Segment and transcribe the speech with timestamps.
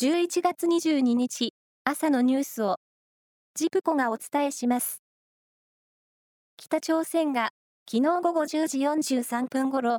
[0.00, 2.76] 11月22日朝のニュースを
[3.56, 5.02] ジプコがお伝えします。
[6.56, 7.50] 北朝鮮が
[7.90, 9.98] 昨日午後10時43分頃、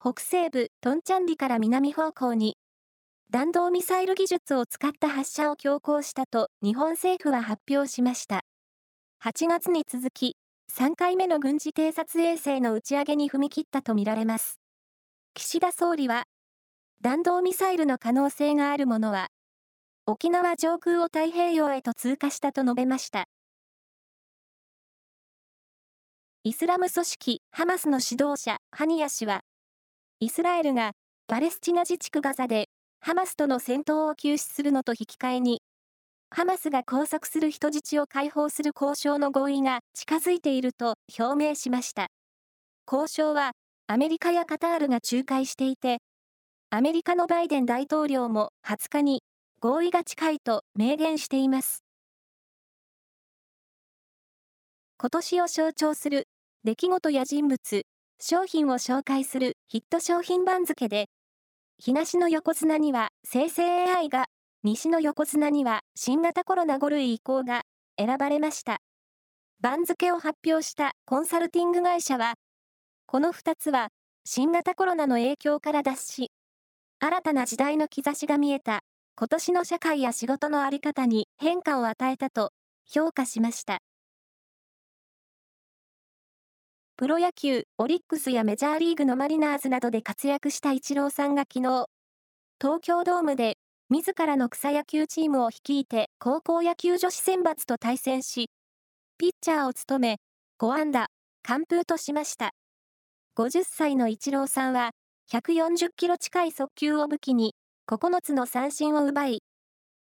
[0.00, 2.56] 北西部トンチャンリから南方向に
[3.28, 8.42] 弾道ミサイル技術を使った発射を強行したと日本政府は発表しました。
[9.24, 10.36] 8月に続き
[10.72, 14.60] 3回目の軍事偵察衛星の打ち上げに踏み切ったとみられます。
[15.34, 16.26] 岸田総理は
[17.02, 19.28] 弾道ミサイルの可能性があるものは、
[20.06, 23.24] 沖縄上空を太平洋へと通過したと述べました。
[26.44, 29.40] イスラム組織ハマスの指導者ハニヤ氏は、
[30.20, 30.92] イスラエルが
[31.26, 32.68] パレスチナ自治区ガザで
[33.00, 35.60] ハマスとの戦闘を休止するのと引き換えに、
[36.30, 42.08] ハマスが拘束する人質を解放する交渉の合意が近づいていると表明しました。
[42.90, 43.52] 交渉は
[43.88, 45.98] アメリカやカタールが仲介していて、
[46.68, 49.22] アメリカのバイデン大統領も20日に
[49.60, 51.84] 合意が近いと明言しています。
[54.98, 56.26] 今年を象徴する
[56.64, 57.82] 出来事や人物、
[58.20, 61.06] 商品を紹介するヒット商品番付で、
[61.78, 64.26] 東の横綱には生成 AI が、
[64.64, 67.62] 西の横綱には新型コロナ5類移行が
[67.96, 68.78] 選ばれました。
[69.60, 72.34] 番付を発表したコンサルティング会社は、
[73.06, 73.90] この2つは
[74.24, 76.32] 新型コロナの影響から脱し、
[76.98, 78.80] 新たな時代の兆しが見えた、
[79.16, 82.52] 今年の社会や仕事のあり方に変化を与えたと
[82.86, 83.80] 評価しました。
[86.96, 91.86] プロ野球、オリックスやメジャーリーグのマリナーズなどで活躍したイチローさんが昨日、
[92.58, 93.58] 東京ドームで
[93.90, 98.48] 自らの草野球チームを率いて高校野球女子選抜と対戦し、
[99.18, 100.16] ピッチャーを務め、
[100.58, 101.08] 5安打、
[101.42, 102.52] 完封としました。
[103.36, 104.92] 50歳のイチローさんは、
[105.32, 107.56] 140キロ近い速球を武器に、
[107.88, 109.42] 9つの三振を奪い、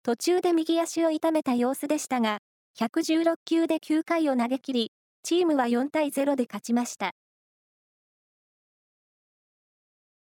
[0.05, 2.39] 途中で右足を痛めた様子でしたが、
[2.79, 4.93] 116球で9回を投げ切り、
[5.25, 7.11] チームは4対0で勝ちました。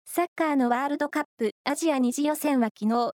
[0.05, 3.13] サッカーのワールドカップアジア2次予選は昨日、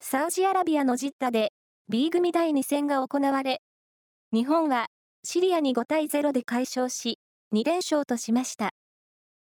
[0.00, 1.52] サウジアラビアのジッタで
[1.88, 3.62] B 組第2戦が行われ、
[4.30, 4.88] 日本は
[5.24, 7.18] シリアに5対0で快勝し、
[7.54, 8.74] 2連勝としました。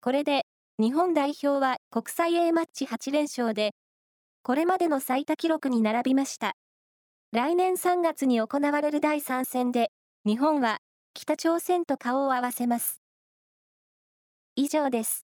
[0.00, 0.46] これで
[0.80, 3.74] 日本代表は国際 A マッチ8連勝で、
[4.42, 6.54] これまでの最多記録に並びました。
[7.32, 9.90] 来年3月に行われる第3戦で、
[10.24, 10.78] 日本は
[11.12, 13.02] 北朝鮮と顔を合わせます。
[14.56, 15.29] 以上です。